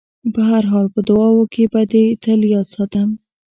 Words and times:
په 0.33 0.41
هر 0.49 0.63
حال 0.71 0.87
په 0.95 0.99
دعاوو 1.07 1.49
کې 1.53 1.63
به 1.71 1.81
دې 1.91 2.05
تل 2.23 2.39
یاد 2.53 2.67
ساتم. 2.75 3.09